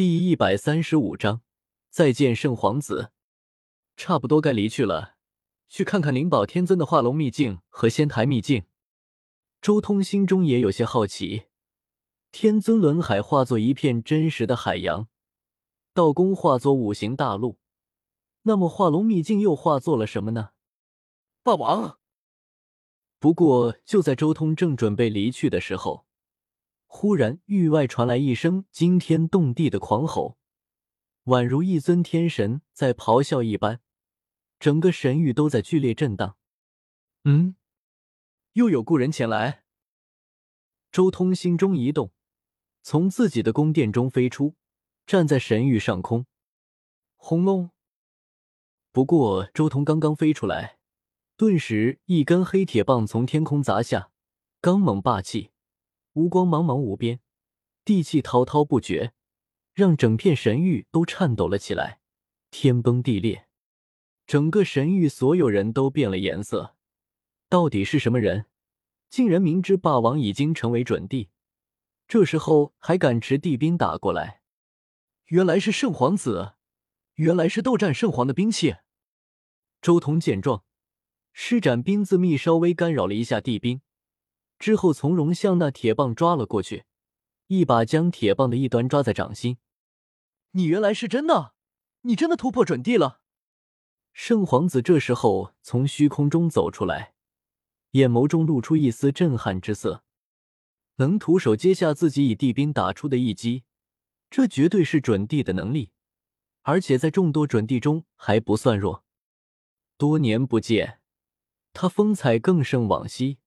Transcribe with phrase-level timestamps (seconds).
[0.00, 1.42] 第一百三十五章，
[1.90, 3.12] 再见圣皇子。
[3.98, 5.16] 差不多该离去了，
[5.68, 8.64] 去看看灵宝天尊的化龙秘境和仙台秘境。
[9.60, 11.48] 周通心中也有些好奇。
[12.32, 15.06] 天尊轮海化作一片真实的海洋，
[15.92, 17.58] 道宫化作五行大陆，
[18.44, 20.52] 那么化龙秘境又化作了什么呢？
[21.42, 21.98] 霸王。
[23.18, 26.06] 不过就在周通正准备离去的时候，
[26.92, 30.36] 忽然域外传来一声惊天动地的狂吼，
[31.24, 33.80] 宛如一尊天神在咆哮一般，
[34.58, 36.36] 整个神域都在剧烈震荡。
[37.22, 37.54] 嗯，
[38.54, 39.62] 又有故人前来。
[40.90, 42.12] 周通心中一动。
[42.82, 44.56] 从自己的宫殿中飞出，
[45.06, 46.26] 站在神域上空。
[47.14, 47.70] 轰隆！
[48.90, 50.78] 不过周通刚刚飞出来，
[51.36, 54.10] 顿时一根黑铁棒从天空砸下，
[54.60, 55.49] 刚猛霸气，
[56.14, 57.20] 无光茫茫无边，
[57.84, 59.12] 地气滔滔不绝，
[59.72, 62.00] 让整片神域都颤抖了起来，
[62.50, 63.46] 天崩地裂。
[64.26, 66.76] 整个神域所有人都变了颜色。
[67.48, 68.46] 到底是什么人，
[69.08, 71.30] 竟然明知霸王已经成为准帝？
[72.06, 74.42] 这时候还敢持地兵打过来？
[75.26, 76.54] 原来是圣皇子，
[77.14, 78.76] 原来是斗战圣皇的兵器。
[79.80, 80.64] 周通见状，
[81.32, 83.80] 施展冰字秘，稍微干扰了一下地兵，
[84.60, 86.84] 之后从容向那铁棒抓了过去，
[87.48, 89.56] 一把将铁棒的一端抓在掌心。
[90.52, 91.54] 你原来是真的，
[92.02, 93.20] 你真的突破准帝了！
[94.12, 97.14] 圣皇子这时候从虚空中走出来，
[97.92, 100.04] 眼眸中露出一丝震撼之色。
[100.96, 103.64] 能徒手接下自己以地兵打出的一击，
[104.28, 105.92] 这绝对是准帝的能力，
[106.62, 109.04] 而且在众多准帝中还不算弱。
[109.96, 111.00] 多年不见，
[111.72, 113.38] 他风采更胜往昔，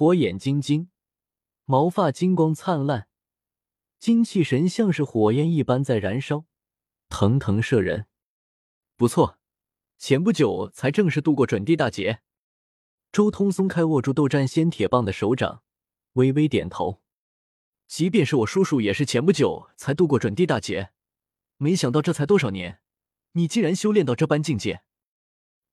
[0.00, 0.88] 火眼金睛，
[1.66, 3.06] 毛发金光灿烂，
[3.98, 6.46] 精气神像是火焰一般在燃烧，
[7.10, 8.06] 腾腾射人。
[8.96, 9.38] 不错，
[9.98, 12.22] 前不久才正式度过准帝大劫。
[13.12, 15.62] 周通松开握住斗战仙铁棒的手掌。
[16.14, 17.02] 微微点头，
[17.86, 20.92] 即便是我叔叔，也是前不久才度过准帝大劫。
[21.58, 22.80] 没想到这才多少年，
[23.32, 24.80] 你竟然修炼到这般境界。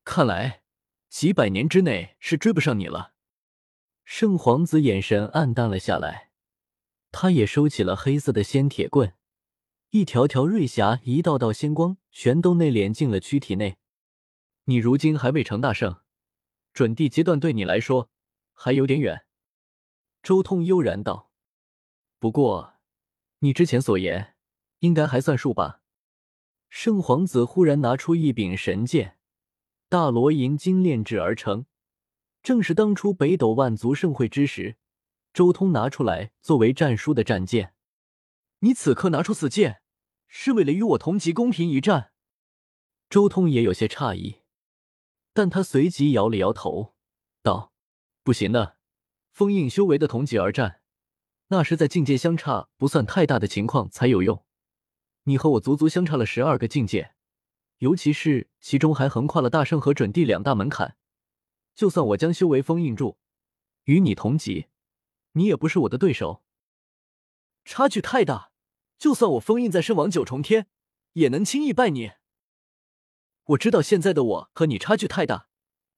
[0.04, 0.64] 看来
[1.08, 3.14] 几百年之内是追不上你了。
[4.10, 6.32] 圣皇子眼神暗淡了下来，
[7.12, 9.14] 他也收起了黑色的仙铁棍，
[9.90, 13.78] 一条条瑞霞，一道道仙光，全都内敛进了躯体内。
[14.64, 15.98] 你如今还未成大圣，
[16.72, 18.10] 准帝阶段对你来说
[18.54, 19.26] 还有点远。
[20.24, 21.30] 周通悠然道
[22.18, 22.76] ：“不过，
[23.40, 24.36] 你之前所言，
[24.80, 25.82] 应该还算数吧？”
[26.72, 29.18] 圣皇子忽然拿出一柄神剑，
[29.90, 31.66] 大罗银金炼制而成，
[32.48, 34.78] 正是当初北斗万族盛会之时，
[35.34, 37.74] 周通拿出来作为战书的战剑。
[38.60, 39.82] 你此刻拿出此剑，
[40.30, 42.14] 是为了与我同级公平一战？
[43.10, 44.44] 周通也有些诧异，
[45.34, 46.94] 但他随即摇了摇头，
[47.44, 47.74] 道
[48.24, 48.78] ：“不行的。”
[49.34, 50.80] 封印修为的同级而战，
[51.48, 54.46] 那是在境界相差不算太大的情况才有用。
[55.24, 57.12] 你和我足足相差了十二个境界，
[57.80, 60.96] 尤其是其中还横跨了大圣和准帝两大门槛。
[61.78, 63.20] 就算我将修为封印住，
[63.84, 64.66] 与你同级，
[65.34, 66.44] 你也不是我的对手。
[67.64, 68.52] 差距太大，
[68.98, 70.68] 就算我封印在圣王九重天，
[71.14, 72.14] 也能轻易败你。
[73.44, 75.50] 我知道现在的我和你差距太大，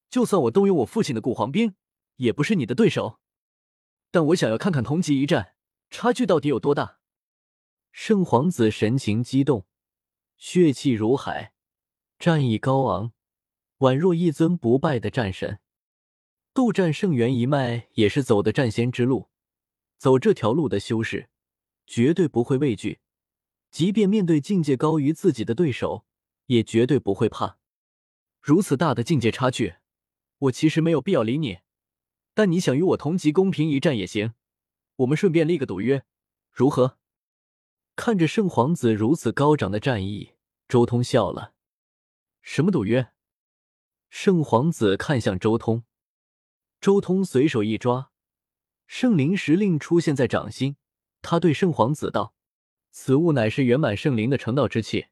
[0.09, 1.75] 就算我动用我父亲的古皇兵，
[2.17, 3.21] 也不是你的对手。
[4.11, 5.55] 但我想要看看同级一战
[5.89, 6.99] 差距到底有多大。
[7.93, 9.65] 圣皇子神情激动，
[10.35, 11.53] 血气如海，
[12.17, 13.13] 战意高昂，
[13.77, 15.61] 宛若一尊不败的战神。
[16.59, 19.29] 斗战圣元一脉也是走的战仙之路，
[19.97, 21.29] 走这条路的修士
[21.87, 22.99] 绝对不会畏惧，
[23.71, 26.05] 即便面对境界高于自己的对手，
[26.47, 27.59] 也绝对不会怕。
[28.41, 29.75] 如此大的境界差距，
[30.37, 31.59] 我其实没有必要理你。
[32.33, 34.33] 但你想与我同级公平一战也行，
[34.97, 36.03] 我们顺便立个赌约，
[36.51, 36.97] 如何？
[37.95, 40.33] 看着圣皇子如此高涨的战意，
[40.67, 41.53] 周通笑了。
[42.41, 43.13] 什么赌约？
[44.09, 45.83] 圣皇子看向周通，
[46.81, 48.11] 周通随手一抓，
[48.87, 50.77] 圣灵石令出现在掌心。
[51.21, 52.33] 他对圣皇子道
[52.89, 55.07] ：“此物乃是圆满圣灵的成道之气，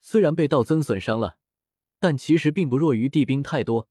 [0.00, 1.36] 虽然被道尊损伤了，
[2.00, 3.88] 但其实并不弱于地兵太多。”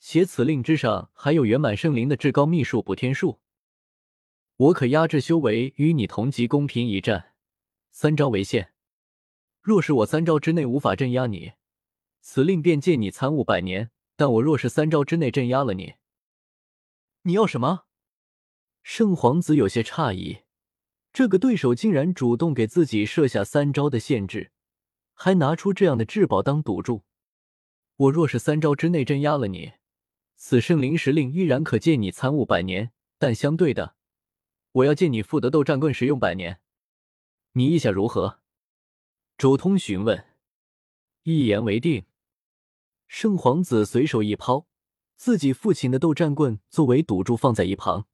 [0.00, 3.38] 且此令之上还有圆满圣灵的至高秘术补天术，
[4.56, 7.34] 我可压制修为与你同级公平一战，
[7.90, 8.72] 三招为限。
[9.60, 11.52] 若是我三招之内无法镇压你，
[12.22, 13.90] 此令便借你参悟百年。
[14.16, 15.94] 但我若是三招之内镇压了你，
[17.22, 17.84] 你要什么？
[18.82, 20.38] 圣皇子有些诧异，
[21.12, 24.52] 这个对手竟然主动给自己设下三招的限制，
[25.12, 27.04] 还拿出这样的至宝当赌注。
[27.96, 29.74] 我若是三招之内镇压了你，
[30.36, 33.96] 此圣灵石令依然可借你参悟百年，但相对的，
[34.72, 36.62] 我要借你复得斗战棍使用百年。
[37.52, 38.40] 你意下如何？
[39.36, 40.24] 周通询问。
[41.24, 42.06] 一言为定。
[43.06, 44.69] 圣皇子随手一抛，
[45.20, 48.06] 自己父亲的斗战棍作为赌注放在一旁。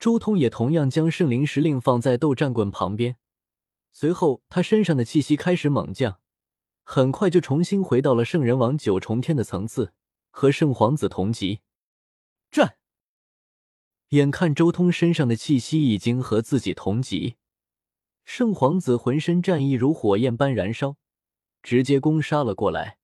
[0.00, 3.18] 周通也同样将圣灵石令放在斗战棍旁边。
[3.92, 6.18] 随后，他身上的气息开始猛降，
[6.82, 9.92] 很快就重新回到了圣人王九重天的层次，
[10.30, 11.60] 和圣皇子同级。
[12.50, 12.78] 战！
[14.08, 17.36] 眼看周通身上的气息已经和自己同级，
[18.24, 20.96] 圣皇子浑身战意如火焰般燃烧。
[21.62, 22.98] 直接攻杀了过来，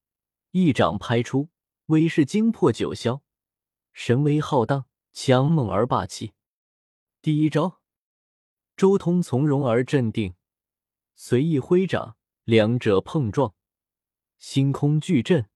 [0.50, 1.50] 一掌拍出，
[1.86, 3.20] 威势惊破九霄，
[3.92, 6.32] 神威浩荡，强猛而霸气。
[7.20, 7.82] 第一招，
[8.74, 10.34] 周通从容而镇定，
[11.14, 13.54] 随意挥掌，两者碰撞，
[14.38, 15.50] 星空巨震，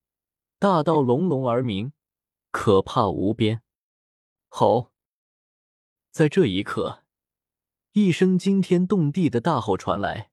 [0.59, 1.95] 大道隆隆而鸣，
[2.51, 3.63] 可怕无边。
[4.49, 4.93] 吼！
[6.11, 7.05] 在这一刻，
[7.93, 10.31] 一声惊天动地的大吼传来，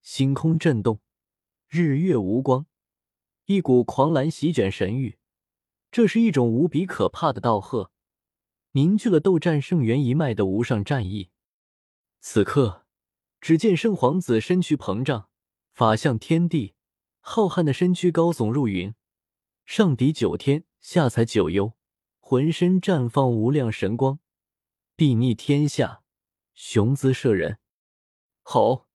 [0.00, 1.00] 星空震动。
[1.68, 2.66] 日月无光，
[3.46, 5.18] 一股狂澜席卷神域。
[5.90, 7.90] 这是一种无比可怕的道贺，
[8.72, 11.30] 凝聚了斗战圣元一脉的无上战意。
[12.20, 12.86] 此刻，
[13.40, 15.28] 只见圣皇子身躯膨胀，
[15.72, 16.74] 法相天地，
[17.20, 18.94] 浩瀚的身躯高耸入云，
[19.66, 21.74] 上抵九天，下采九幽，
[22.20, 24.18] 浑身绽放无量神光，
[24.96, 26.02] 睥睨天下，
[26.54, 27.58] 雄姿摄人。
[28.42, 28.86] 吼！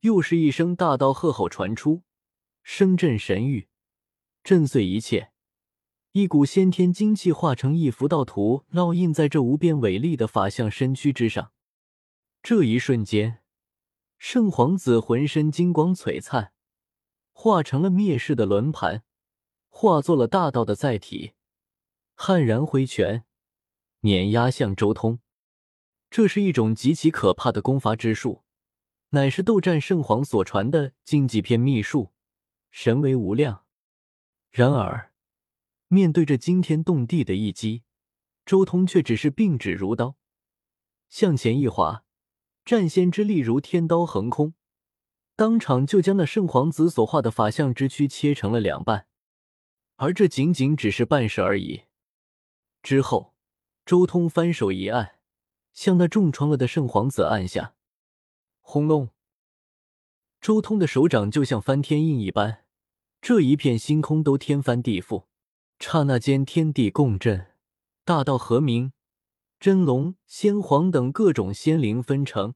[0.00, 2.02] 又是一声大道喝吼传出，
[2.62, 3.68] 声震神域，
[4.42, 5.32] 震碎一切。
[6.12, 11.52] 一股先天精气化成一幅道图，烙印在这无边伟丽的法相身躯之上。
[12.42, 13.40] 这一瞬间，
[14.18, 16.52] 圣皇子浑身金光璀璨，
[17.32, 19.04] 化成了灭世的轮盘，
[19.68, 21.34] 化作了大道的载体，
[22.14, 23.24] 悍然挥拳
[24.00, 25.20] 碾压向周通。
[26.10, 28.42] 这是一种极其可怕的攻伐之术。
[29.10, 32.10] 乃是斗战圣皇所传的禁忌篇秘术，
[32.70, 33.64] 神威无量。
[34.50, 35.12] 然而，
[35.88, 37.82] 面对这惊天动地的一击，
[38.44, 40.16] 周通却只是并指如刀，
[41.08, 42.04] 向前一划，
[42.64, 44.54] 战仙之力如天刀横空，
[45.36, 49.06] 当场就将那圣皇子所化的法相之躯切成了两半。
[49.96, 51.82] 而这仅仅只是半事而已。
[52.82, 53.34] 之后，
[53.84, 55.18] 周通翻手一按，
[55.72, 57.74] 向那重创了的圣皇子按下。
[58.60, 59.10] 轰隆！
[60.40, 62.59] 周通的手掌就像翻天印一般，
[63.20, 65.26] 这一片星空都天翻地覆。
[65.78, 67.54] 刹那间，天地共振，
[68.04, 68.92] 大道和鸣，
[69.58, 72.54] 真龙、仙皇等各种仙灵分成，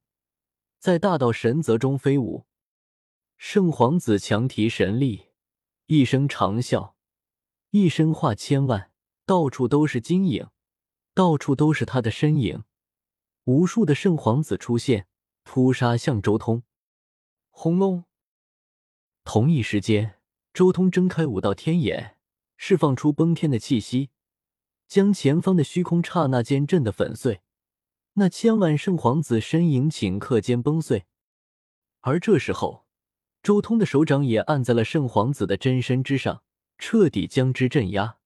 [0.79, 2.47] 在大道神泽中飞舞。
[3.37, 5.29] 圣皇子强提神力，
[5.87, 6.95] 一声长啸，
[7.71, 8.91] 一身化千万，
[9.27, 10.49] 到处都是金影，
[11.15, 12.65] 到处都是他的身影。
[13.45, 15.07] 无数的圣皇子出现。
[15.47, 16.63] 扑杀向周通，
[17.51, 18.05] 轰隆！
[19.25, 20.19] 同一时间，
[20.55, 22.17] 周通睁开五道天眼，
[22.57, 24.11] 释放出崩天的气息，
[24.87, 27.41] 将前方的虚空刹那间震得粉碎。
[28.13, 31.07] 那千万圣皇子身影顷刻间崩碎。
[32.03, 32.87] 而这时候，
[33.43, 36.45] 周通的手掌也按在了圣皇子的真身之上，
[36.79, 38.19] 彻底将之镇压。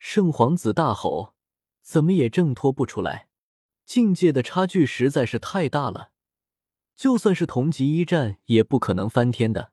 [0.00, 1.36] 圣皇子大吼
[1.80, 3.28] ：“怎么也挣脱不出来！
[3.84, 6.10] 境界的差距实在是太大了。”
[6.96, 9.70] 就算是同级一战，也不可能翻天的。